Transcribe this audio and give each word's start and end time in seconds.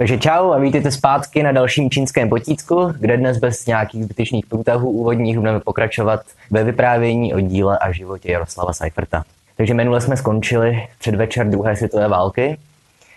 Takže 0.00 0.18
čau 0.18 0.52
a 0.52 0.58
vítejte 0.58 0.90
zpátky 0.90 1.42
na 1.42 1.52
dalším 1.52 1.90
čínském 1.90 2.28
potítku, 2.28 2.92
kde 2.98 3.16
dnes 3.16 3.38
bez 3.38 3.66
nějakých 3.66 4.04
zbytečných 4.04 4.46
průtahů 4.46 4.90
úvodních 4.90 5.38
budeme 5.38 5.60
pokračovat 5.60 6.20
ve 6.50 6.64
vyprávění 6.64 7.34
o 7.34 7.40
díle 7.40 7.78
a 7.78 7.92
životě 7.92 8.32
Jaroslava 8.32 8.72
Seiferta. 8.72 9.24
Takže 9.56 9.74
minule 9.74 10.00
jsme 10.00 10.16
skončili 10.16 10.88
předvečer 10.98 11.48
druhé 11.48 11.76
světové 11.76 12.08
války. 12.08 12.58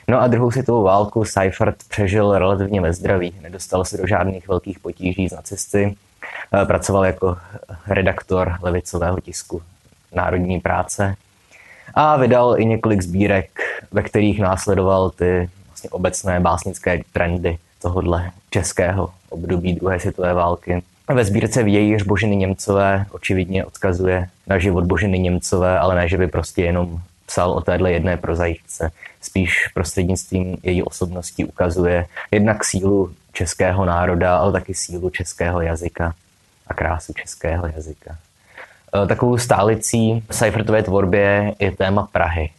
No 0.08 0.22
a 0.22 0.28
druhou 0.28 0.52
světovou 0.52 0.84
válku 0.84 1.26
Seifert 1.26 1.76
přežil 1.90 2.38
relativně 2.38 2.82
ve 2.82 2.94
zdraví. 2.94 3.34
Nedostal 3.42 3.86
se 3.86 3.98
do 3.98 4.08
žádných 4.08 4.48
velkých 4.48 4.80
potíží 4.80 5.30
z 5.30 5.34
nacisty. 5.34 5.96
Eh, 6.54 6.66
pracoval 6.66 7.06
jako 7.06 7.38
redaktor 7.88 8.56
levicového 8.62 9.20
tisku 9.20 9.62
Národní 10.16 10.60
práce 10.60 11.16
a 11.94 12.18
vydal 12.18 12.56
i 12.60 12.66
několik 12.66 13.02
sbírek, 13.02 13.50
ve 13.92 14.02
kterých 14.02 14.40
následoval 14.40 15.10
ty 15.10 15.50
vlastně 15.84 15.90
obecné 15.90 16.40
básnické 16.40 17.00
trendy 17.14 17.58
tohohle 17.82 18.32
českého 18.50 19.10
období 19.30 19.74
druhé 19.74 20.00
světové 20.00 20.34
války. 20.34 20.84
Ve 21.14 21.26
sbírce 21.26 21.64
Vějíř 21.64 22.04
Božiny 22.04 22.36
Němcové 22.36 23.06
očividně 23.12 23.66
odkazuje 23.66 24.30
na 24.48 24.60
život 24.60 24.84
Božiny 24.84 25.20
Němcové, 25.20 25.80
ale 25.80 25.96
ne, 25.96 26.10
že 26.10 26.18
by 26.18 26.28
prostě 26.28 26.64
jenom 26.64 27.00
psal 27.26 27.52
o 27.52 27.62
téhle 27.62 27.92
jedné 27.92 28.18
prozajíčce. 28.18 28.92
Spíš 29.22 29.68
prostřednictvím 29.74 30.58
její 30.64 30.84
osobnosti 30.84 31.46
ukazuje 31.46 32.06
jednak 32.32 32.64
sílu 32.64 33.14
českého 33.34 33.86
národa, 33.86 34.38
ale 34.38 34.52
taky 34.52 34.74
sílu 34.74 35.10
českého 35.10 35.62
jazyka 35.62 36.14
a 36.68 36.74
krásu 36.74 37.14
českého 37.14 37.68
jazyka. 37.68 38.16
E, 38.96 39.08
takovou 39.08 39.38
stálicí 39.38 40.24
Seifertové 40.32 40.84
tvorbě 40.84 41.56
je 41.60 41.72
téma 41.72 42.08
Prahy. 42.12 42.50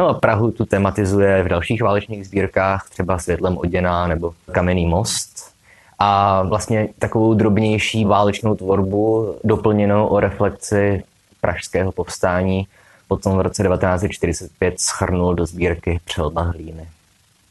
No 0.00 0.08
a 0.08 0.14
Prahu 0.14 0.50
tu 0.50 0.64
tematizuje 0.64 1.42
v 1.42 1.48
dalších 1.48 1.82
válečných 1.82 2.26
sbírkách, 2.26 2.88
třeba 2.90 3.18
Světlem 3.18 3.58
oděná 3.58 4.06
nebo 4.06 4.32
Kamenný 4.52 4.86
most. 4.86 5.52
A 5.98 6.42
vlastně 6.42 6.88
takovou 6.98 7.34
drobnější 7.34 8.04
válečnou 8.04 8.54
tvorbu 8.54 9.34
doplněnou 9.44 10.06
o 10.06 10.20
reflekci 10.20 11.02
pražského 11.40 11.92
povstání 11.92 12.66
potom 13.08 13.36
v 13.36 13.40
roce 13.40 13.62
1945 13.62 14.80
schrnul 14.80 15.34
do 15.34 15.46
sbírky 15.46 16.00
Přelba 16.04 16.42
hlíny. 16.42 16.88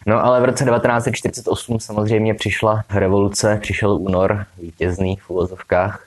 No 0.06 0.26
ale 0.26 0.42
v 0.42 0.46
roce 0.46 0.66
1948 0.66 1.80
samozřejmě 1.80 2.34
přišla 2.34 2.84
revoluce, 2.90 3.60
přišel 3.62 3.92
únor 3.92 4.46
vítězný 4.58 5.16
v 5.16 5.30
uvozovkách 5.30 6.06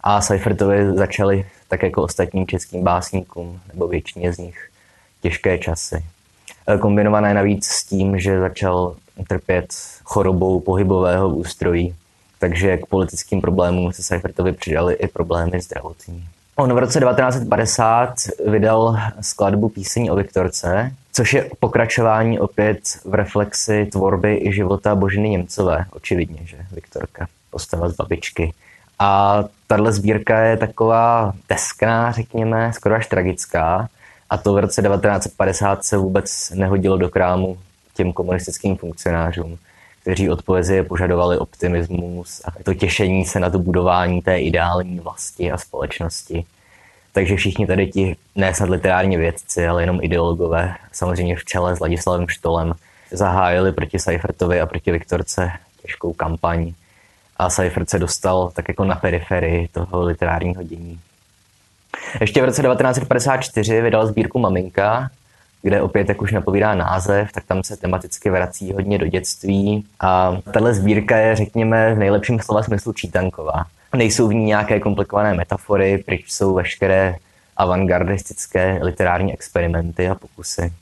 a 0.00 0.20
Seifertovi 0.20 0.96
začaly 0.96 1.46
tak 1.68 1.82
jako 1.82 2.02
ostatním 2.02 2.46
českým 2.46 2.84
básníkům, 2.84 3.60
nebo 3.72 3.88
většině 3.88 4.32
z 4.32 4.38
nich, 4.38 4.70
těžké 5.26 5.58
časy. 5.58 6.04
E, 6.68 6.78
kombinované 6.78 7.34
navíc 7.34 7.66
s 7.66 7.84
tím, 7.84 8.18
že 8.18 8.40
začal 8.40 8.96
trpět 9.28 9.66
chorobou 10.04 10.60
pohybového 10.60 11.28
ústrojí, 11.28 11.94
takže 12.38 12.76
k 12.76 12.86
politickým 12.86 13.40
problémům 13.40 13.92
se 13.92 14.02
Seifertovi 14.02 14.52
přidali 14.52 14.94
i 14.94 15.08
problémy 15.08 15.60
zdravotní. 15.60 16.24
On 16.56 16.74
v 16.74 16.78
roce 16.78 17.00
1950 17.00 18.14
vydal 18.46 18.96
skladbu 19.20 19.68
písení 19.68 20.10
o 20.10 20.16
Viktorce, 20.16 20.92
což 21.12 21.34
je 21.34 21.50
pokračování 21.60 22.38
opět 22.38 22.80
v 23.04 23.14
reflexi 23.14 23.86
tvorby 23.92 24.40
i 24.42 24.52
života 24.52 24.94
Božiny 24.94 25.28
Němcové, 25.28 25.84
očividně, 25.90 26.38
že 26.44 26.56
Viktorka, 26.72 27.26
postava 27.50 27.88
z 27.88 27.96
babičky. 27.96 28.52
A 28.98 29.44
tahle 29.66 29.92
sbírka 29.92 30.40
je 30.40 30.56
taková 30.56 31.32
teskná, 31.46 32.12
řekněme, 32.12 32.72
skoro 32.72 32.94
až 32.94 33.06
tragická. 33.06 33.88
A 34.30 34.36
to 34.36 34.54
v 34.54 34.58
roce 34.58 34.82
1950 34.82 35.84
se 35.84 35.96
vůbec 35.96 36.50
nehodilo 36.54 36.96
do 36.96 37.08
krámu 37.08 37.58
těm 37.94 38.12
komunistickým 38.12 38.76
funkcionářům, 38.76 39.58
kteří 40.02 40.30
od 40.30 40.42
poezie 40.42 40.82
požadovali 40.82 41.38
optimismus 41.38 42.42
a 42.44 42.62
to 42.62 42.74
těšení 42.74 43.24
se 43.24 43.40
na 43.40 43.50
to 43.50 43.58
budování 43.58 44.22
té 44.22 44.38
ideální 44.40 45.00
vlasti 45.00 45.52
a 45.52 45.58
společnosti. 45.58 46.44
Takže 47.12 47.36
všichni 47.36 47.66
tady 47.66 47.86
ti, 47.86 48.16
ne 48.34 48.54
snad 48.54 48.68
literární 48.68 49.16
vědci, 49.16 49.66
ale 49.66 49.82
jenom 49.82 49.98
ideologové, 50.02 50.74
samozřejmě 50.92 51.36
v 51.36 51.44
čele 51.44 51.76
s 51.76 51.80
Ladislavem 51.80 52.28
Štolem, 52.28 52.74
zahájili 53.10 53.72
proti 53.72 53.98
Seifertovi 53.98 54.60
a 54.60 54.66
proti 54.66 54.92
Viktorce 54.92 55.52
těžkou 55.82 56.12
kampaň 56.12 56.72
a 57.36 57.50
Seifert 57.50 57.90
se 57.90 57.98
dostal 57.98 58.50
tak 58.54 58.68
jako 58.68 58.84
na 58.84 58.94
periferii 58.94 59.68
toho 59.68 60.02
literárního 60.02 60.62
dění. 60.62 61.00
Ještě 62.20 62.42
v 62.42 62.44
roce 62.44 62.62
1954 62.62 63.80
vydal 63.80 64.06
sbírku 64.06 64.38
Maminka, 64.38 65.10
kde 65.62 65.82
opět, 65.82 66.08
jak 66.08 66.22
už 66.22 66.32
napovídá 66.32 66.74
název, 66.74 67.32
tak 67.32 67.44
tam 67.44 67.62
se 67.62 67.76
tematicky 67.76 68.30
vrací 68.30 68.72
hodně 68.72 68.98
do 68.98 69.06
dětství. 69.06 69.84
A 70.00 70.36
tahle 70.52 70.74
sbírka 70.74 71.16
je, 71.16 71.36
řekněme, 71.36 71.94
v 71.94 71.98
nejlepším 71.98 72.40
slova 72.40 72.62
smyslu 72.62 72.92
čítanková. 72.92 73.66
Nejsou 73.96 74.28
v 74.28 74.34
ní 74.34 74.44
nějaké 74.44 74.80
komplikované 74.80 75.34
metafory, 75.34 75.98
pryč 76.06 76.24
jsou 76.32 76.54
veškeré 76.54 77.16
avantgardistické 77.56 78.78
literární 78.82 79.32
experimenty 79.32 80.08
a 80.08 80.14
pokusy. 80.14 80.72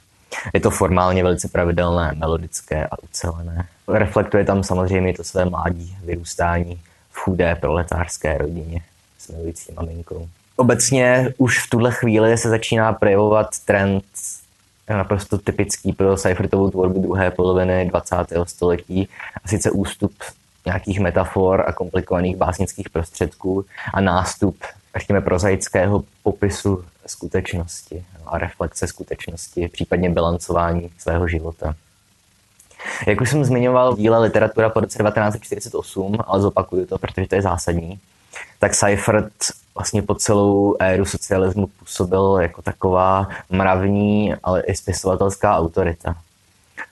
Je 0.54 0.60
to 0.60 0.70
formálně 0.70 1.22
velice 1.22 1.48
pravidelné, 1.48 2.12
melodické 2.14 2.86
a 2.86 3.02
ucelené. 3.02 3.66
Reflektuje 3.88 4.44
tam 4.44 4.64
samozřejmě 4.64 5.14
to 5.14 5.24
své 5.24 5.44
mládí, 5.44 5.96
vyrůstání 6.04 6.80
v 7.10 7.18
chudé 7.18 7.54
proletářské 7.54 8.38
rodině 8.38 8.80
s 9.18 9.28
milující 9.28 9.72
maminkou. 9.72 10.28
Obecně 10.56 11.34
už 11.38 11.66
v 11.66 11.70
tuhle 11.70 11.92
chvíli 11.92 12.38
se 12.38 12.48
začíná 12.48 12.92
projevovat 12.92 13.48
trend 13.64 14.04
naprosto 14.88 15.38
typický 15.38 15.92
pro 15.92 16.16
Seifertovou 16.16 16.70
tvorbu 16.70 17.02
druhé 17.02 17.30
poloviny 17.30 17.86
20. 17.86 18.16
století, 18.44 19.08
a 19.44 19.48
sice 19.48 19.70
ústup 19.70 20.12
nějakých 20.66 21.00
metafor 21.00 21.64
a 21.66 21.72
komplikovaných 21.72 22.36
básnických 22.36 22.90
prostředků 22.90 23.64
a 23.94 24.00
nástup, 24.00 24.56
řekněme, 24.96 25.20
prozaického 25.20 26.04
popisu 26.22 26.84
skutečnosti 27.06 28.04
a 28.26 28.38
reflexe 28.38 28.86
skutečnosti, 28.86 29.68
případně 29.68 30.10
bilancování 30.10 30.90
svého 30.98 31.28
života. 31.28 31.74
Jak 33.06 33.20
už 33.20 33.30
jsem 33.30 33.44
zmiňoval 33.44 33.96
díle 33.96 34.18
literatura 34.18 34.70
po 34.70 34.80
roce 34.80 34.98
1948, 34.98 36.18
ale 36.26 36.40
zopakuju 36.40 36.86
to, 36.86 36.98
protože 36.98 37.26
to 37.26 37.34
je 37.34 37.42
zásadní, 37.42 37.98
tak 38.58 38.74
Seifert 38.74 39.32
vlastně 39.74 40.02
po 40.02 40.14
celou 40.14 40.76
éru 40.78 41.04
socialismu 41.04 41.66
působil 41.66 42.38
jako 42.42 42.62
taková 42.62 43.28
mravní, 43.50 44.34
ale 44.42 44.62
i 44.62 44.74
spisovatelská 44.74 45.56
autorita. 45.56 46.16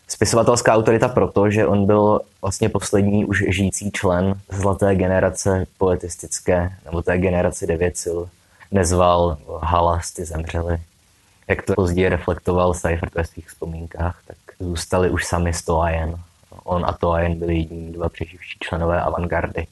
Spisovatelská 0.09 0.75
autorita 0.75 1.09
proto, 1.09 1.50
že 1.50 1.66
on 1.66 1.87
byl 1.87 2.21
vlastně 2.42 2.69
poslední 2.69 3.25
už 3.25 3.44
žijící 3.48 3.91
člen 3.91 4.34
zlaté 4.50 4.94
generace 4.94 5.66
poetistické, 5.78 6.76
nebo 6.84 7.03
té 7.03 7.19
generace 7.19 7.66
Devěcil. 7.66 8.28
Nezval 8.71 9.37
Halas, 9.60 10.10
ty 10.10 10.25
zemřeli. 10.25 10.78
Jak 11.48 11.62
to 11.62 11.75
později 11.75 12.09
reflektoval 12.09 12.75
Seifert 12.75 13.15
ve 13.15 13.25
svých 13.25 13.48
vzpomínkách, 13.48 14.19
tak 14.26 14.37
zůstali 14.60 15.10
už 15.10 15.26
sami 15.26 15.53
Stoajen. 15.53 16.16
On 16.65 16.84
a 16.87 16.92
Toajen 16.92 17.38
byli 17.38 17.54
jediní 17.54 17.92
dva 17.92 18.09
přeživší 18.09 18.59
členové 18.60 19.00
avantgardy, 19.00 19.66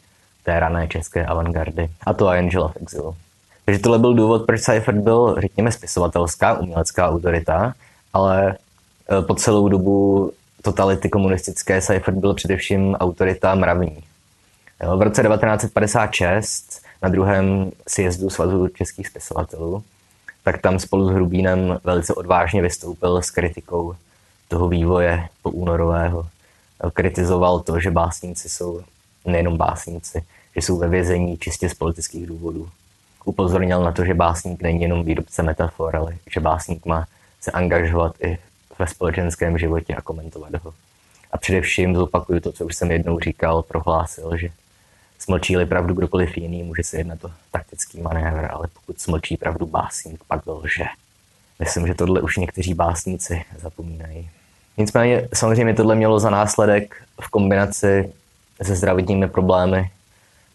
té 0.51 0.61
rané 0.61 0.89
české 0.89 1.27
avantgardy. 1.27 1.91
A 2.07 2.13
Toajen 2.13 2.51
žila 2.51 2.69
v 2.69 2.77
exilu. 2.83 3.17
Takže 3.65 3.81
tohle 3.81 3.99
byl 3.99 4.15
důvod, 4.15 4.47
proč 4.47 4.61
Seifert 4.61 4.99
byl, 4.99 5.37
řekněme, 5.41 5.73
spisovatelská, 5.73 6.59
umělecká 6.59 7.09
autorita, 7.09 7.75
ale 8.13 8.51
e, 8.51 9.23
po 9.23 9.35
celou 9.35 9.69
dobu 9.69 10.33
totality 10.63 11.09
komunistické 11.09 11.81
Seifert 11.81 12.17
byl 12.17 12.35
především 12.35 12.95
autorita 12.95 13.55
mravní. 13.55 14.03
V 14.97 15.03
roce 15.03 15.23
1956 15.23 16.83
na 17.03 17.09
druhém 17.09 17.71
sjezdu 17.89 18.31
Svazu 18.31 18.69
českých 18.69 19.07
spisovatelů, 19.07 19.83
tak 20.45 20.59
tam 20.59 20.79
spolu 20.79 21.09
s 21.09 21.13
Hrubínem 21.13 21.79
velice 21.85 22.15
odvážně 22.15 22.63
vystoupil 22.63 23.23
s 23.23 23.31
kritikou 23.31 23.95
toho 24.49 24.69
vývoje 24.69 25.29
po 25.43 25.51
únorového. 25.51 26.27
Kritizoval 26.93 27.61
to, 27.61 27.81
že 27.81 27.91
básníci 27.91 28.49
jsou 28.49 28.83
nejenom 29.25 29.57
básníci, 29.57 30.23
že 30.57 30.63
jsou 30.63 30.79
ve 30.79 30.89
vězení 30.89 31.39
čistě 31.39 31.69
z 31.69 31.75
politických 31.75 32.27
důvodů. 32.27 32.69
Upozornil 33.25 33.85
na 33.85 33.93
to, 33.93 34.05
že 34.05 34.15
básník 34.15 34.63
není 34.63 34.83
jenom 34.83 35.05
výrobce 35.05 35.43
metafor, 35.43 35.97
ale 35.97 36.17
že 36.31 36.41
básník 36.41 36.87
má 36.87 37.07
se 37.41 37.51
angažovat 37.51 38.15
i 38.23 38.39
ve 38.79 38.87
společenském 38.87 39.59
životě 39.59 39.95
a 39.95 40.01
komentovat 40.01 40.55
ho. 40.65 40.75
A 41.33 41.39
především 41.39 41.97
zopakuju 41.97 42.41
to, 42.41 42.53
co 42.53 42.67
už 42.67 42.77
jsem 42.77 42.91
jednou 42.91 43.21
říkal, 43.21 43.63
prohlásil, 43.63 44.37
že 44.37 44.49
smlčí-li 45.19 45.67
pravdu 45.67 45.95
kdokoliv 45.95 46.37
jiný, 46.37 46.63
může 46.63 46.83
se 46.83 46.97
jednat 46.97 47.25
o 47.25 47.31
taktický 47.51 48.01
manévr, 48.01 48.49
ale 48.51 48.69
pokud 48.75 49.01
smlčí 49.01 49.37
pravdu 49.37 49.67
básník, 49.67 50.25
pak 50.29 50.47
lže. 50.47 50.85
Myslím, 51.59 51.87
že 51.87 51.95
tohle 51.95 52.21
už 52.21 52.37
někteří 52.37 52.75
básníci 52.75 53.45
zapomínají. 53.59 54.31
Nicméně 54.77 55.29
samozřejmě 55.35 55.75
tohle 55.75 55.95
mělo 55.95 56.21
za 56.21 56.31
následek 56.31 57.03
v 57.21 57.29
kombinaci 57.29 58.13
se 58.63 58.77
zdravotními 58.77 59.29
problémy 59.29 59.91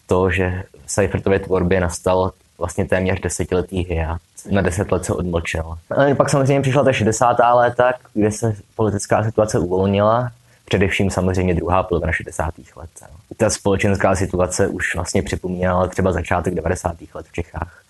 to, 0.07 0.31
že 0.31 0.63
v 0.86 0.92
Seifertově 0.92 1.40
tvorbě 1.40 1.81
nastal 1.81 2.31
vlastně 2.57 2.86
téměř 2.86 3.19
desetiletý 3.22 3.80
hiat. 3.80 4.22
Na 4.52 4.62
deset 4.62 4.92
let 4.92 5.06
se 5.06 5.13
odmlčel. 5.13 5.78
Ale 5.90 6.16
pak 6.16 6.30
samozřejmě 6.30 6.62
přišla 6.62 6.84
ta 6.84 6.94
60. 6.94 7.38
léta, 7.56 7.94
kde 8.13 8.31
se 8.31 8.56
politická 8.75 9.24
situace 9.24 9.60
uvolnila, 9.60 10.31
Především 10.66 11.12
samozřejmě 11.12 11.54
druhá 11.54 11.84
polovina 11.84 12.12
60. 12.12 12.54
let. 12.75 12.90
Ta 13.38 13.50
společenská 13.50 14.16
situace 14.16 14.68
už 14.68 14.96
vlastně 14.96 15.24
připomínala 15.24 15.88
třeba 15.88 16.12
začátek 16.12 16.56
90. 16.56 16.96
let 17.13 17.25
v 17.25 17.31
Čechách. 17.31 17.81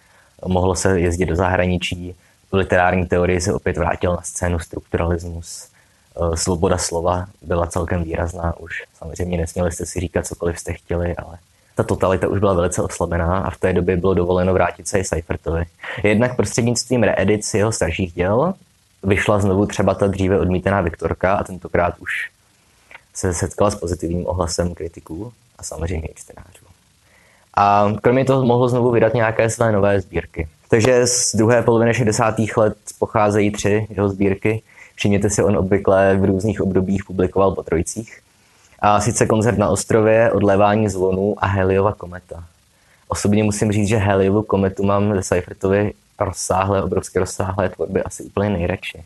Mohlo 0.45 0.75
se 0.75 0.99
jezdit 0.99 1.25
do 1.25 1.35
zahraničí, 1.35 2.15
v 2.51 2.55
literární 2.55 3.05
teorii 3.05 3.41
se 3.41 3.53
opět 3.53 3.77
vrátil 3.77 4.11
na 4.11 4.21
scénu 4.21 4.59
strukturalismus. 4.59 5.67
Eh, 5.67 6.37
svoboda 6.37 6.77
slova 6.77 7.25
byla 7.41 7.67
celkem 7.67 8.03
výrazná 8.03 8.59
už. 8.59 8.83
Samozřejmě 8.97 9.37
nesměli 9.37 9.71
jste 9.71 9.85
si 9.85 9.99
říkat 9.99 10.25
cokoliv 10.25 10.59
jste 10.59 10.73
chtěli, 10.73 11.15
ale 11.15 11.37
ta 11.75 11.83
totalita 11.83 12.27
už 12.27 12.39
byla 12.39 12.53
velice 12.53 12.81
oslabená 12.81 13.37
a 13.39 13.49
v 13.49 13.57
té 13.57 13.73
době 13.73 13.97
bylo 13.97 14.13
dovoleno 14.13 14.53
vrátit 14.53 14.87
se 14.87 14.99
i 14.99 15.03
Seifertovi. 15.03 15.63
Jednak 16.03 16.35
prostřednictvím 16.35 17.03
reedic 17.03 17.53
jeho 17.53 17.71
starších 17.71 18.13
děl 18.13 18.53
vyšla 19.03 19.39
znovu 19.39 19.65
třeba 19.65 19.93
ta 19.93 20.07
dříve 20.07 20.39
odmítaná 20.39 20.81
Viktorka 20.81 21.33
a 21.33 21.43
tentokrát 21.43 21.95
už 21.99 22.29
se 23.13 23.33
setkala 23.33 23.71
s 23.71 23.75
pozitivním 23.75 24.27
ohlasem 24.27 24.73
kritiků 24.73 25.33
a 25.57 25.63
samozřejmě 25.63 26.07
i 26.07 26.13
čtenářů. 26.15 26.65
A 27.57 27.93
kromě 28.01 28.25
toho 28.25 28.45
mohl 28.45 28.69
znovu 28.69 28.91
vydat 28.91 29.13
nějaké 29.13 29.49
své 29.49 29.71
nové 29.71 30.01
sbírky. 30.01 30.47
Takže 30.69 31.07
z 31.07 31.35
druhé 31.35 31.61
poloviny 31.61 31.93
60. 31.93 32.35
let 32.57 32.77
pocházejí 32.99 33.51
tři 33.51 33.87
jeho 33.89 34.09
sbírky. 34.09 34.61
Všimněte 34.95 35.29
si, 35.29 35.43
on 35.43 35.57
obvykle 35.57 36.17
v 36.17 36.25
různých 36.25 36.61
obdobích 36.61 37.03
publikoval 37.05 37.51
po 37.51 37.63
trojcích. 37.63 38.21
A 38.87 39.01
sice 39.01 39.25
koncert 39.25 39.57
na 39.57 39.69
ostrově, 39.69 40.31
odlévání 40.31 40.89
zvonů 40.89 41.35
a 41.37 41.47
Heliova 41.47 41.93
kometa. 41.93 42.43
Osobně 43.07 43.43
musím 43.43 43.71
říct, 43.71 43.87
že 43.87 43.97
Heliovu 43.97 44.43
kometu 44.43 44.83
mám 44.83 45.15
ze 45.15 45.23
Seifertovy 45.23 45.93
rozsáhlé, 46.19 46.83
obrovské 46.83 47.19
rozsáhlé 47.19 47.69
tvorby 47.69 48.03
asi 48.03 48.23
úplně 48.23 48.49
nejradši. 48.49 49.03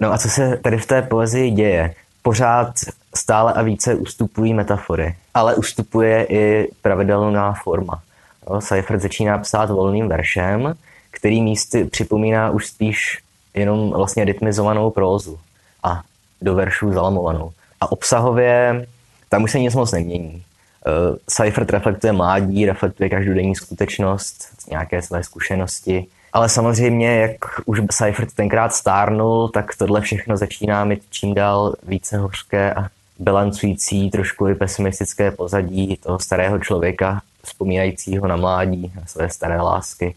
No 0.00 0.12
a 0.12 0.18
co 0.18 0.28
se 0.28 0.56
tady 0.56 0.78
v 0.78 0.86
té 0.86 1.02
poezii 1.02 1.50
děje? 1.50 1.94
Pořád 2.22 2.72
stále 3.14 3.52
a 3.52 3.62
více 3.62 3.94
ustupují 3.94 4.54
metafory, 4.54 5.16
ale 5.34 5.54
ustupuje 5.54 6.26
i 6.28 6.68
pravidelná 6.82 7.52
forma. 7.52 8.02
No, 8.50 8.60
Seifert 8.60 9.00
začíná 9.00 9.38
psát 9.38 9.70
volným 9.70 10.08
veršem, 10.08 10.74
který 11.10 11.42
místy 11.42 11.84
připomíná 11.84 12.50
už 12.50 12.66
spíš 12.66 13.22
jenom 13.54 13.90
vlastně 13.90 14.24
rytmizovanou 14.24 14.90
prózu 14.90 15.38
a 15.82 16.02
do 16.42 16.54
veršů 16.54 16.92
zalamovanou. 16.92 17.52
A 17.80 17.92
obsahově 17.92 18.86
tam 19.28 19.42
už 19.42 19.52
se 19.52 19.58
nic 19.58 19.74
moc 19.74 19.92
nemění. 19.92 20.32
Uh, 20.32 21.16
Seifert 21.28 21.70
reflektuje 21.70 22.12
mládí, 22.12 22.66
reflektuje 22.66 23.10
každodenní 23.10 23.54
skutečnost, 23.54 24.48
nějaké 24.70 25.02
své 25.02 25.24
zkušenosti. 25.24 26.06
Ale 26.32 26.48
samozřejmě, 26.48 27.20
jak 27.20 27.36
už 27.64 27.80
Seifert 27.90 28.32
tenkrát 28.32 28.74
stárnul, 28.74 29.48
tak 29.48 29.76
tohle 29.76 30.00
všechno 30.00 30.36
začíná 30.36 30.84
mít 30.84 31.02
čím 31.10 31.34
dál 31.34 31.74
více 31.82 32.18
hořké 32.18 32.74
a 32.74 32.88
bilancující 33.18 34.10
trošku 34.10 34.48
i 34.48 34.54
pesimistické 34.54 35.30
pozadí 35.30 35.96
toho 35.96 36.18
starého 36.18 36.58
člověka, 36.58 37.22
vzpomínajícího 37.44 38.26
na 38.26 38.36
mládí, 38.36 38.92
na 38.96 39.06
své 39.06 39.30
staré 39.30 39.60
lásky, 39.60 40.14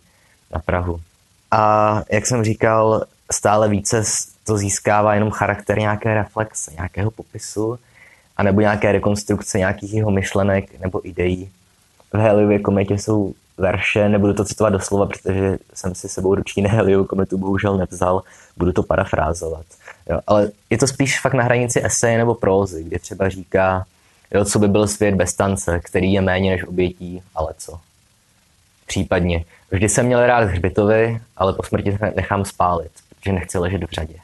na 0.52 0.60
Prahu. 0.60 1.02
A 1.52 2.04
jak 2.12 2.26
jsem 2.26 2.44
říkal, 2.44 3.06
stále 3.32 3.70
více 3.70 4.04
to 4.44 4.58
získává 4.58 5.14
jenom 5.14 5.32
charakter 5.32 5.80
nějaké 5.80 6.14
reflexe, 6.14 6.72
nějakého 6.74 7.12
popisu, 7.12 7.80
anebo 8.38 8.62
nějaké 8.62 8.92
rekonstrukce 8.92 9.58
nějakých 9.58 9.94
jeho 9.94 10.12
myšlenek 10.12 10.80
nebo 10.80 11.08
ideí. 11.08 11.50
V 12.14 12.18
Heliově 12.18 12.60
kometě 12.60 12.94
jsou 12.94 13.34
verše, 13.58 14.10
nebudu 14.10 14.34
to 14.34 14.46
citovat 14.46 14.74
doslova, 14.74 15.06
protože 15.06 15.58
jsem 15.74 15.96
si 15.96 16.10
sebou 16.10 16.36
ruční 16.36 16.64
Heliovou 16.64 17.06
kometu 17.06 17.38
bohužel 17.38 17.78
nevzal, 17.78 18.24
budu 18.58 18.72
to 18.72 18.84
parafrázovat. 18.84 19.66
Jo, 20.10 20.20
ale 20.28 20.52
je 20.70 20.78
to 20.78 20.88
spíš 20.88 21.20
fakt 21.20 21.34
na 21.34 21.44
hranici 21.44 21.86
eseje 21.86 22.18
nebo 22.18 22.36
prózy, 22.36 22.84
kde 22.84 23.00
třeba 23.00 23.30
říká, 23.30 23.86
jo, 24.32 24.46
co 24.46 24.60
by 24.60 24.68
byl 24.68 24.88
svět 24.88 25.16
bez 25.16 25.34
tance, 25.34 25.80
který 25.80 26.14
je 26.14 26.22
méně 26.22 26.52
než 26.52 26.64
obětí, 26.64 27.22
ale 27.36 27.54
co. 27.58 27.80
Případně. 28.86 29.46
Vždy 29.72 29.90
jsem 29.90 30.06
měl 30.06 30.26
rád 30.26 30.44
hřbitovy, 30.44 31.22
ale 31.38 31.54
po 31.54 31.64
smrti 31.64 31.98
nechám 32.16 32.46
spálit, 32.46 32.92
protože 33.20 33.32
nechci 33.32 33.58
ležet 33.58 33.84
v 33.84 33.92
řadě. 33.92 34.16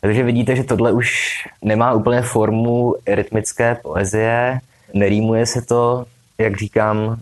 Takže 0.00 0.22
vidíte, 0.22 0.56
že 0.56 0.64
tohle 0.64 0.92
už 0.92 1.36
nemá 1.62 1.92
úplně 1.92 2.22
formu 2.22 2.94
rytmické 3.06 3.74
poezie, 3.74 4.60
nerýmuje 4.94 5.46
se 5.46 5.62
to, 5.62 6.06
jak 6.38 6.56
říkám, 6.56 7.20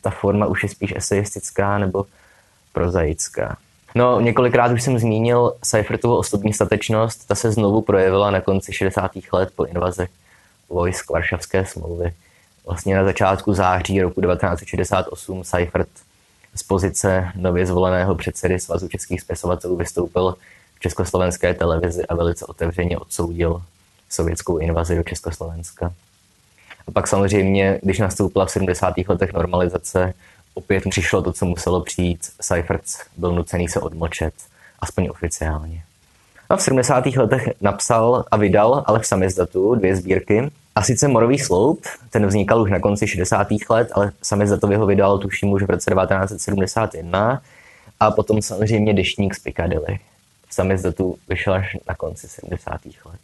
ta 0.00 0.10
forma 0.10 0.46
už 0.46 0.62
je 0.62 0.68
spíš 0.68 0.94
eseistická 0.96 1.78
nebo 1.78 2.06
prozaická. 2.72 3.56
No, 3.94 4.20
několikrát 4.20 4.72
už 4.72 4.82
jsem 4.82 4.98
zmínil 4.98 5.52
Seifertovu 5.64 6.16
osobní 6.16 6.52
statečnost, 6.52 7.28
ta 7.28 7.34
se 7.34 7.52
znovu 7.52 7.82
projevila 7.82 8.30
na 8.30 8.40
konci 8.40 8.72
60. 8.72 9.10
let 9.32 9.48
po 9.56 9.64
invazi 9.64 10.08
vojsk 10.68 11.10
Varšavské 11.10 11.64
smlouvy. 11.66 12.12
Vlastně 12.66 12.96
na 12.96 13.04
začátku 13.04 13.54
září 13.54 14.02
roku 14.02 14.20
1968 14.20 15.44
Seifert 15.44 15.88
z 16.58 16.62
pozice 16.62 17.32
nově 17.34 17.66
zvoleného 17.66 18.14
předsedy 18.14 18.58
Svazu 18.58 18.88
českých 18.88 19.20
spisovatelů 19.20 19.76
vystoupil 19.76 20.36
v 20.74 20.80
československé 20.80 21.54
televizi 21.54 22.06
a 22.06 22.14
velice 22.14 22.46
otevřeně 22.46 22.98
odsoudil 22.98 23.62
sovětskou 24.08 24.58
invazi 24.58 24.96
do 24.96 25.02
Československa. 25.02 25.92
A 26.86 26.90
pak 26.90 27.08
samozřejmě, 27.08 27.80
když 27.82 27.98
nastoupila 27.98 28.46
v 28.46 28.50
70. 28.50 28.94
letech 29.08 29.32
normalizace, 29.32 30.14
opět 30.54 30.84
přišlo 30.90 31.22
to, 31.22 31.32
co 31.32 31.46
muselo 31.46 31.80
přijít. 31.80 32.28
Seifert 32.40 32.82
byl 33.16 33.32
nucený 33.32 33.68
se 33.68 33.80
odmlčet, 33.80 34.34
aspoň 34.80 35.08
oficiálně. 35.10 35.82
A 36.48 36.56
v 36.56 36.62
70. 36.62 37.06
letech 37.06 37.48
napsal 37.60 38.24
a 38.30 38.36
vydal 38.36 38.84
ale 38.86 39.00
v 39.00 39.06
samizdatu 39.06 39.74
dvě 39.74 39.96
sbírky. 39.96 40.50
A 40.78 40.82
sice 40.82 41.08
Morový 41.08 41.38
sloup, 41.38 41.86
ten 42.10 42.26
vznikal 42.26 42.62
už 42.62 42.70
na 42.70 42.80
konci 42.80 43.06
60. 43.06 43.48
let, 43.70 43.88
ale 43.92 44.12
samizdatově 44.22 44.78
ho 44.78 44.86
vydal 44.86 45.18
tuším 45.18 45.48
už 45.48 45.62
v 45.62 45.70
roce 45.70 45.90
1971. 45.90 47.42
A 48.00 48.10
potom 48.10 48.42
samozřejmě 48.42 48.94
Deštník 48.94 49.34
z 49.34 49.38
Piccadilly. 49.38 49.98
V 50.48 50.54
samizdatu 50.54 51.18
vyšel 51.28 51.54
až 51.54 51.76
na 51.88 51.94
konci 51.94 52.28
70. 52.28 52.80
let. 53.04 53.20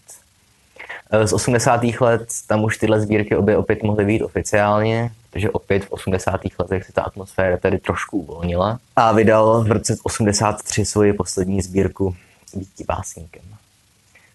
Z 1.27 1.33
80. 1.33 1.85
let 2.01 2.29
tam 2.47 2.65
už 2.65 2.77
tyhle 2.77 3.01
sbírky 3.01 3.37
obě 3.37 3.57
opět 3.57 3.83
mohly 3.83 4.05
být 4.05 4.23
oficiálně, 4.23 5.11
takže 5.31 5.51
opět 5.51 5.85
v 5.85 5.93
80. 5.93 6.41
letech 6.59 6.85
se 6.85 6.93
ta 6.93 7.03
atmosféra 7.03 7.57
tady 7.57 7.79
trošku 7.79 8.19
uvolnila 8.19 8.79
a 8.97 9.13
vydal 9.13 9.65
v 9.65 9.73
roce 9.73 9.97
83 10.03 10.85
svoji 10.85 11.13
poslední 11.13 11.63
sbírku 11.63 12.17
Býti 12.55 12.85
básníkem. 12.85 13.43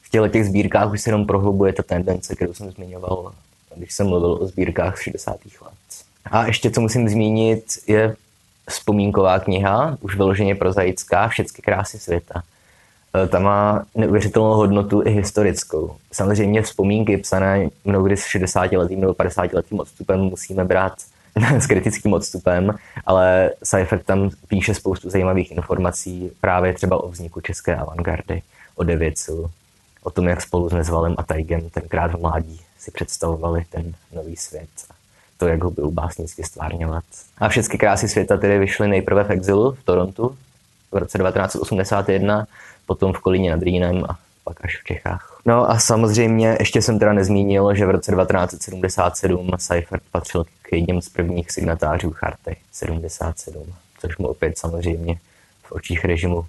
V 0.09 0.11
těchto 0.11 0.27
těch 0.27 0.45
sbírkách 0.45 0.91
už 0.91 1.01
se 1.01 1.09
jenom 1.09 1.25
prohlubuje 1.25 1.73
ta 1.73 1.83
tendence, 1.83 2.35
kterou 2.35 2.53
jsem 2.53 2.71
zmiňoval, 2.71 3.31
když 3.75 3.93
jsem 3.93 4.07
mluvil 4.07 4.31
o 4.31 4.47
sbírkách 4.47 4.97
z 4.97 5.01
60. 5.01 5.37
let. 5.61 5.73
A 6.31 6.45
ještě, 6.45 6.71
co 6.71 6.81
musím 6.81 7.09
zmínit, 7.09 7.65
je 7.87 8.15
vzpomínková 8.69 9.39
kniha, 9.39 9.97
už 10.01 10.15
vyloženě 10.15 10.55
prozaická, 10.55 11.27
Všechny 11.27 11.61
krásy 11.61 11.99
světa. 11.99 12.43
E, 13.23 13.27
ta 13.27 13.39
má 13.39 13.85
neuvěřitelnou 13.95 14.53
hodnotu 14.53 15.01
i 15.05 15.09
historickou. 15.09 15.95
Samozřejmě 16.11 16.61
vzpomínky 16.61 17.17
psané 17.17 17.69
mnohdy 17.85 18.17
s 18.17 18.25
60 18.25 18.71
letým 18.71 19.01
nebo 19.01 19.13
50 19.13 19.53
letým 19.53 19.79
odstupem 19.79 20.19
musíme 20.19 20.65
brát 20.65 20.93
s 21.59 21.67
kritickým 21.67 22.13
odstupem, 22.13 22.75
ale 23.05 23.51
Seifert 23.63 24.05
tam 24.05 24.29
píše 24.47 24.73
spoustu 24.73 25.09
zajímavých 25.09 25.51
informací 25.51 26.31
právě 26.41 26.73
třeba 26.73 27.03
o 27.03 27.09
vzniku 27.09 27.41
české 27.41 27.75
avantgardy, 27.75 28.41
o 28.75 28.83
Devěcu, 28.83 29.51
o 30.03 30.09
tom, 30.09 30.27
jak 30.27 30.41
spolu 30.41 30.69
s 30.69 30.73
Nezvalem 30.73 31.15
a 31.17 31.23
Tajgem 31.23 31.69
tenkrát 31.69 32.11
v 32.11 32.21
mládí 32.21 32.61
si 32.79 32.91
představovali 32.91 33.65
ten 33.69 33.93
nový 34.11 34.35
svět 34.35 34.69
to, 35.39 35.47
jak 35.47 35.63
ho 35.63 35.71
byl 35.71 35.91
básnicky 35.91 36.43
stvárňovat. 36.43 37.03
A 37.37 37.49
všechny 37.49 37.77
krásy 37.77 38.07
světa 38.07 38.37
tedy 38.37 38.59
vyšly 38.59 38.87
nejprve 38.87 39.23
v 39.23 39.31
exilu 39.31 39.71
v 39.71 39.83
Torontu 39.83 40.37
v 40.91 40.97
roce 40.97 41.17
1981, 41.17 42.47
potom 42.85 43.13
v 43.13 43.19
Kolíně 43.19 43.51
nad 43.51 43.61
Rýnem 43.61 44.05
a 44.09 44.19
pak 44.43 44.65
až 44.65 44.81
v 44.81 44.83
Čechách. 44.83 45.41
No 45.45 45.69
a 45.71 45.79
samozřejmě 45.79 46.57
ještě 46.59 46.81
jsem 46.81 46.99
teda 46.99 47.13
nezmínil, 47.13 47.75
že 47.75 47.85
v 47.85 47.89
roce 47.89 48.11
1977 48.11 49.51
Seifert 49.57 50.03
patřil 50.11 50.43
k 50.43 50.71
jedním 50.71 51.01
z 51.01 51.09
prvních 51.09 51.51
signatářů 51.51 52.11
Charty 52.11 52.55
77, 52.71 53.73
což 53.99 54.17
mu 54.17 54.27
opět 54.27 54.57
samozřejmě 54.57 55.19
v 55.63 55.71
očích 55.71 56.05
režimu 56.05 56.45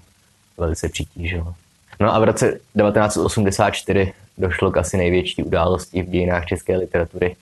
velice 0.57 0.88
přitížilo. 0.88 1.54
No 2.00 2.14
a 2.14 2.19
v 2.19 2.25
roce 2.25 2.50
1984 2.52 4.12
došlo 4.38 4.71
k 4.71 4.76
asi 4.76 4.97
největší 4.97 5.42
události 5.42 6.02
v 6.02 6.09
dějinách 6.11 6.47
české 6.47 6.76
literatury, 6.76 7.37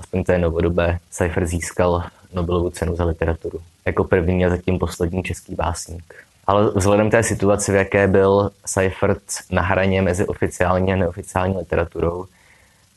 aspoň 0.00 0.24
té 0.24 0.38
novodobé. 0.38 0.98
Seifert 1.10 1.46
získal 1.46 2.04
Nobelovu 2.34 2.70
cenu 2.70 2.96
za 2.96 3.04
literaturu. 3.04 3.60
Jako 3.86 4.04
první 4.04 4.46
a 4.46 4.50
zatím 4.50 4.78
poslední 4.78 5.22
český 5.22 5.54
básník. 5.54 6.14
Ale 6.46 6.70
vzhledem 6.74 7.10
té 7.10 7.22
situaci, 7.22 7.72
v 7.72 7.74
jaké 7.74 8.08
byl 8.08 8.50
Seifert 8.66 9.22
na 9.50 9.62
hraně 9.62 10.02
mezi 10.02 10.26
oficiální 10.26 10.92
a 10.92 10.96
neoficiální 10.96 11.56
literaturou, 11.56 12.24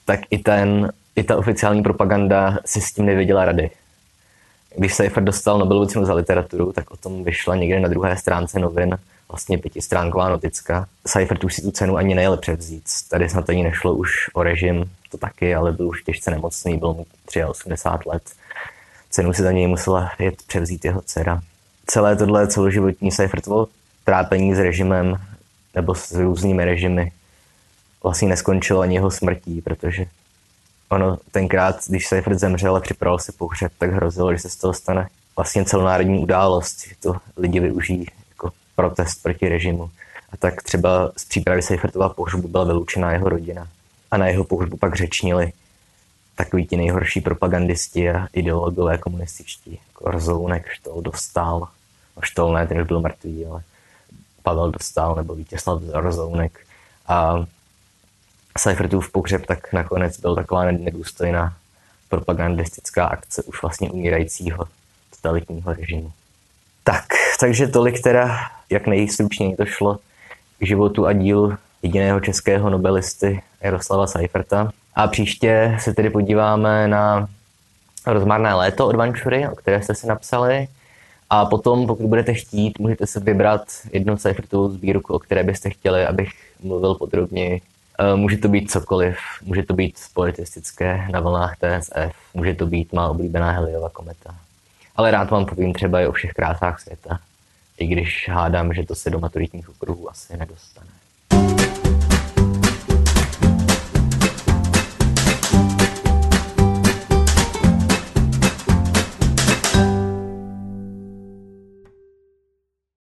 tak 0.06 0.20
i, 0.30 0.38
ten, 0.38 0.92
i 1.16 1.24
ta 1.24 1.38
oficiální 1.38 1.84
propaganda 1.84 2.58
si 2.66 2.82
s 2.82 2.94
tím 2.94 3.06
nevěděla 3.06 3.46
rady. 3.46 3.70
Když 4.78 4.94
Seifert 4.94 5.24
dostal 5.24 5.60
Nobelovu 5.60 5.86
cenu 5.86 6.06
za 6.06 6.14
literaturu, 6.14 6.72
tak 6.72 6.92
o 6.92 6.98
tom 6.98 7.24
vyšla 7.24 7.56
někde 7.56 7.80
na 7.80 7.88
druhé 7.88 8.18
stránce 8.18 8.60
novin 8.60 8.98
vlastně 9.30 9.58
pětistránková 9.58 10.30
noticka. 10.30 10.88
Seifert 11.08 11.44
už 11.44 11.54
si 11.54 11.62
tu 11.62 11.72
cenu 11.72 11.98
ani 11.98 12.16
nejel 12.16 12.38
převzít. 12.38 12.84
Tady 13.10 13.30
snad 13.30 13.50
ani 13.50 13.64
nešlo 13.64 13.94
už 13.94 14.10
o 14.34 14.44
režim, 14.44 14.92
to 15.12 15.18
taky, 15.18 15.56
ale 15.56 15.72
byl 15.72 15.88
už 15.88 16.04
těžce 16.04 16.32
nemocný, 16.32 16.78
byl 16.78 16.94
mu 16.94 17.06
83 17.48 18.10
let. 18.10 18.24
Cenu 19.10 19.34
si 19.34 19.44
za 19.44 19.52
něj 19.52 19.68
musela 19.68 20.12
jet 20.20 20.44
převzít 20.48 20.86
jeho 20.86 21.02
dcera. 21.02 21.42
Celé 21.88 22.16
tohle 22.16 22.48
celoživotní 22.48 23.12
Seifertovo 23.12 23.68
trápení 24.04 24.56
s 24.56 24.60
režimem 24.60 25.18
nebo 25.76 25.96
s 25.96 26.12
různými 26.12 26.66
režimy 26.66 27.12
vlastně 28.04 28.28
neskončilo 28.28 28.82
ani 28.82 28.96
jeho 28.96 29.12
smrtí, 29.12 29.62
protože 29.62 30.06
ono 30.90 31.18
tenkrát, 31.32 31.76
když 31.88 32.08
Seifert 32.08 32.40
zemřel 32.40 32.76
a 32.76 32.80
připravil 32.80 33.20
si 33.20 33.32
pohřeb, 33.32 33.72
tak 33.78 33.92
hrozilo, 33.92 34.34
že 34.34 34.40
se 34.40 34.50
z 34.50 34.56
toho 34.56 34.74
stane 34.74 35.08
vlastně 35.36 35.66
celonárodní 35.66 36.20
událost, 36.20 36.88
že 36.88 36.96
to 37.00 37.16
lidi 37.38 37.60
využijí 37.60 38.06
protest 38.76 39.24
proti 39.24 39.50
režimu. 39.50 39.90
A 40.30 40.38
tak 40.38 40.64
třeba 40.64 41.12
z 41.18 41.26
přípravy 41.26 41.62
Seifertova 41.62 42.10
pohřbu 42.10 42.48
byla 42.48 42.64
vyloučena 42.64 43.12
jeho 43.12 43.30
rodina. 43.30 43.68
A 44.12 44.18
na 44.18 44.28
jeho 44.28 44.44
pohřbu 44.44 44.78
pak 44.78 44.96
řečnili 44.96 45.54
takový 46.36 46.68
ti 46.68 46.78
nejhorší 46.78 47.22
propagandisti 47.22 48.10
a 48.10 48.28
ideologové 48.34 48.98
komunističtí, 48.98 49.80
jako 49.88 50.12
Rozounek, 50.12 50.70
Štol, 50.70 51.02
Dostal. 51.02 51.60
No 52.16 52.22
Štol 52.22 52.54
ne, 52.54 52.68
ten 52.68 52.82
už 52.82 52.88
byl 52.88 53.02
mrtvý, 53.02 53.46
ale 53.46 53.64
Pavel 54.44 54.72
Dostal 54.72 55.16
nebo 55.16 55.36
Vítězslav 55.36 55.82
Rozounek. 55.94 56.66
A 57.08 57.46
Seifertův 58.58 59.12
pohřeb 59.12 59.46
tak 59.46 59.74
nakonec 59.74 60.20
byl 60.20 60.36
taková 60.36 60.64
nedůstojná 60.72 61.58
propagandistická 62.10 63.06
akce 63.06 63.44
už 63.44 63.62
vlastně 63.62 63.90
umírajícího 63.92 64.68
totalitního 65.16 65.74
režimu. 65.74 66.12
Tak, 66.84 67.06
takže 67.40 67.68
tolik 67.68 68.02
teda, 68.02 68.38
jak 68.70 68.88
nejstručněji 68.88 69.56
to 69.56 69.66
šlo 69.66 70.00
k 70.60 70.66
životu 70.66 71.06
a 71.06 71.14
dílu 71.14 71.54
jediného 71.84 72.20
českého 72.20 72.70
nobelisty 72.70 73.42
Jaroslava 73.62 74.08
Seiferta. 74.08 74.72
A 74.96 75.08
příště 75.08 75.78
se 75.80 75.94
tedy 75.94 76.10
podíváme 76.10 76.88
na 76.88 77.28
rozmarné 78.08 78.54
léto 78.54 78.88
od 78.88 78.96
Vančury, 78.96 79.48
o 79.48 79.56
které 79.56 79.82
jste 79.82 79.96
si 79.96 80.08
napsali. 80.08 80.68
A 81.30 81.46
potom, 81.46 81.88
pokud 81.88 82.06
budete 82.06 82.34
chtít, 82.34 82.80
můžete 82.80 83.08
se 83.08 83.20
vybrat 83.20 83.62
jednu 83.94 84.18
Seifertovou 84.18 84.70
sbírku, 84.70 85.14
o 85.14 85.20
které 85.20 85.44
byste 85.44 85.70
chtěli, 85.70 86.06
abych 86.06 86.30
mluvil 86.64 86.96
podrobněji. 86.96 87.62
E, 88.00 88.16
může 88.16 88.38
to 88.38 88.48
být 88.48 88.72
cokoliv, 88.72 89.18
může 89.44 89.64
to 89.64 89.74
být 89.74 89.96
politistické 90.14 91.08
na 91.12 91.20
vlnách 91.20 91.56
TSF, 91.58 92.16
může 92.34 92.54
to 92.54 92.66
být 92.66 92.94
má 92.94 93.10
oblíbená 93.10 93.52
Heliova 93.52 93.90
kometa. 93.90 94.36
Ale 94.96 95.12
rád 95.12 95.32
vám 95.32 95.46
povím 95.46 95.74
třeba 95.74 96.02
i 96.02 96.08
o 96.08 96.12
všech 96.12 96.34
krásách 96.34 96.80
světa, 96.80 97.20
i 97.78 97.88
když 97.88 98.30
hádám, 98.30 98.74
že 98.74 98.84
to 98.84 98.96
se 98.96 99.10
do 99.10 99.20
maturitních 99.20 99.70
okruhů 99.70 100.10
asi 100.10 100.38
nedostane. 100.38 101.05